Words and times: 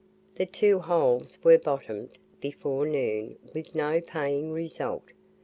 The 0.33 0.47
two 0.47 0.79
holes 0.79 1.37
were 1.43 1.59
"bottomed" 1.59 2.17
before 2.39 2.87
noon 2.87 3.37
with 3.53 3.75
no 3.75 4.01
paying 4.01 4.51
result. 4.51 5.03